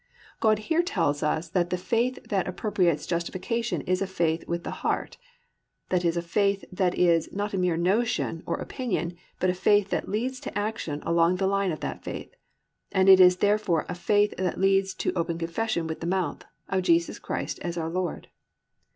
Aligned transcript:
"+ 0.21 0.39
God 0.39 0.57
here 0.57 0.81
tells 0.81 1.21
us 1.21 1.47
that 1.49 1.69
the 1.69 1.77
faith 1.77 2.17
that 2.29 2.47
appropriates 2.47 3.05
justification 3.05 3.81
is 3.81 4.01
a 4.01 4.07
faith 4.07 4.43
with 4.47 4.63
the 4.63 4.71
heart, 4.81 5.19
i.e., 5.91 6.07
a 6.07 6.21
faith 6.23 6.65
that 6.71 6.95
is 6.97 7.29
not 7.31 7.53
a 7.53 7.57
mere 7.59 7.77
notion, 7.77 8.41
or 8.47 8.57
opinion, 8.57 9.15
but 9.39 9.51
a 9.51 9.53
faith 9.53 9.91
that 9.91 10.09
leads 10.09 10.39
to 10.39 10.57
action 10.57 11.03
along 11.05 11.35
the 11.35 11.45
line 11.45 11.71
of 11.71 11.81
that 11.81 12.03
faith, 12.03 12.33
and 12.91 13.09
it 13.09 13.19
is 13.19 13.37
therefore 13.37 13.85
a 13.87 13.93
faith 13.93 14.33
that 14.39 14.59
leads 14.59 14.95
to 14.95 15.13
open 15.15 15.37
confession 15.37 15.85
with 15.85 15.99
the 15.99 16.07
mouth, 16.07 16.45
of 16.67 16.81
Jesus 16.81 17.19
as 17.59 17.77
our 17.77 17.89
Lord. 17.91 18.27